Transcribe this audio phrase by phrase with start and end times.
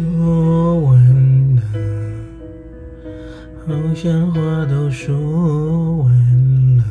[0.00, 0.96] 说完
[1.56, 1.62] 了，
[3.66, 5.14] 好像话都说
[5.98, 6.84] 完了，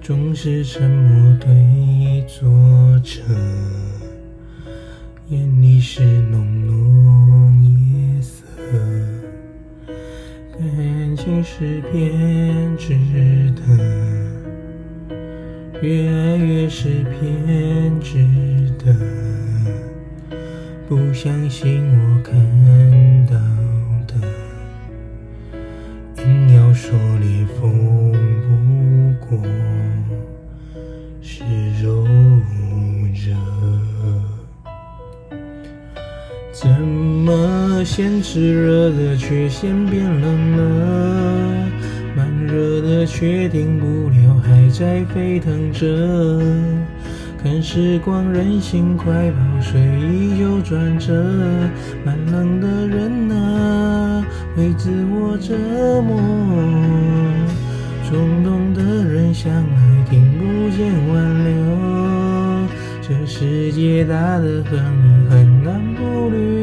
[0.00, 2.48] 总是沉默对坐
[3.00, 3.20] 着，
[5.30, 8.44] 眼里是浓浓夜色，
[10.52, 12.94] 感情是偏执
[13.56, 13.60] 的，
[15.82, 18.24] 越爱越是偏执
[18.78, 18.94] 的。
[20.88, 22.34] 不相信我看
[23.26, 23.36] 到
[24.06, 24.14] 的，
[26.24, 28.46] 硬要说裂缝不
[29.26, 29.38] 过
[31.20, 31.44] 是
[31.82, 32.06] 柔
[33.12, 33.36] 热，
[36.52, 41.68] 怎么先炽热的却先变冷了？
[42.16, 45.86] 慢热的却停不了，还在沸腾着。
[47.48, 51.14] 看时光任性快跑，随意就转折。
[52.04, 54.22] 慢冷的人啊，
[54.54, 55.54] 会自我折
[56.02, 56.20] 磨。
[58.06, 62.68] 冲动的人相爱，听不见挽留。
[63.00, 66.57] 这世界大得很，你很难不旅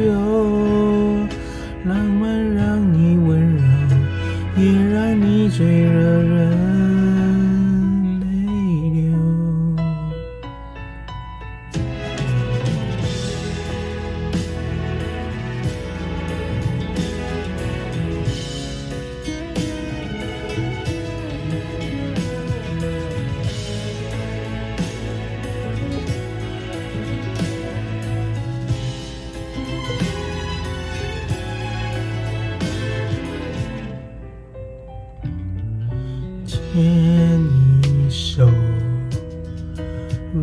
[36.72, 37.40] 牵
[37.82, 38.48] 你手，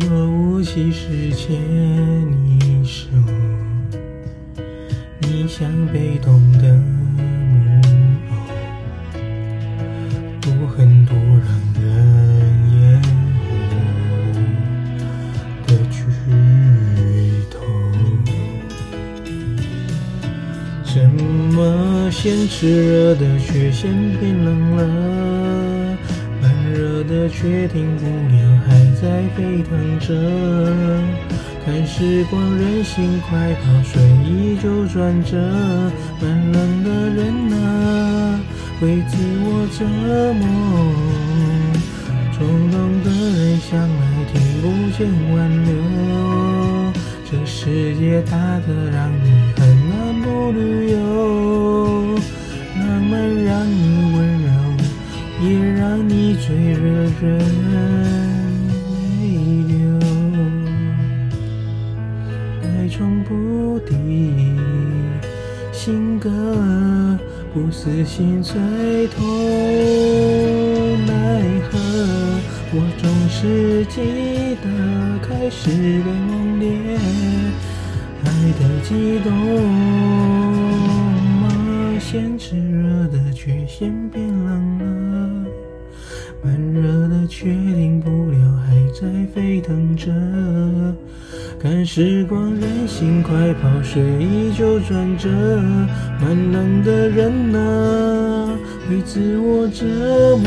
[0.00, 1.56] 若无其事牵
[2.30, 3.08] 你手，
[5.20, 6.78] 你像被动的
[22.24, 25.98] 么先炽热的却先变冷了？
[26.40, 30.08] 慢热的却停不了，还在沸腾着。
[31.66, 35.36] 看时光任性快跑，水依旧转折。
[36.18, 37.30] 慢冷的人
[37.62, 38.40] 啊，
[38.80, 39.84] 会自我折
[40.32, 40.42] 磨。
[42.32, 44.02] 冲动的人向来，
[44.32, 44.64] 听不
[44.96, 45.36] 见挽
[45.66, 45.68] 留。
[47.30, 48.32] 这世界大
[48.66, 49.28] 得让你
[67.54, 68.52] 不死心最
[69.06, 69.24] 痛
[71.06, 71.78] 奈何。
[72.72, 74.66] 我总是记得
[75.22, 75.70] 开始
[76.02, 76.98] 被猛烈
[78.24, 78.26] 爱
[78.58, 79.30] 的激动。
[82.00, 84.84] 先炽热的却先变冷了，
[86.42, 88.36] 慢热的却停不了，
[88.66, 90.10] 还在沸腾着。
[91.64, 95.30] 看时光任性快跑，水依旧转着。
[96.20, 98.50] 慢冷的人啊，
[98.86, 100.46] 会自我折磨。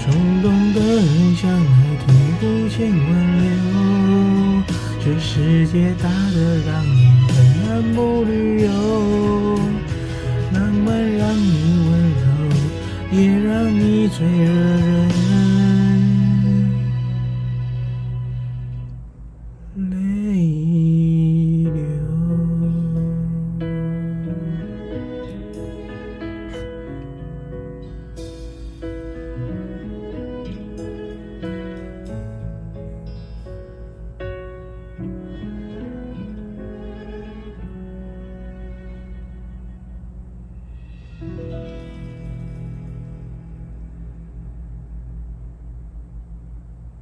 [0.00, 1.68] 冲动的人向来，
[2.06, 3.08] 听不见挽
[3.42, 4.62] 留。
[5.04, 6.96] 这世界大得让你
[7.28, 7.36] 很
[7.68, 8.70] 难不旅游。
[10.54, 11.92] 浪漫让你温
[12.24, 12.24] 柔，
[13.12, 15.25] 也让你最惹人。